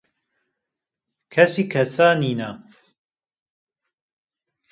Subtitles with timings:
[1.33, 2.49] Kesî kesa nîne